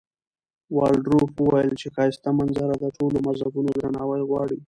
والډروف 0.75 1.29
وویل 1.37 1.71
چې 1.81 1.87
ښایسته 1.95 2.29
منظره 2.39 2.75
د 2.79 2.85
ټولو 2.97 3.17
مذهبونو 3.27 3.69
درناوی 3.77 4.21
غواړي. 4.29 4.57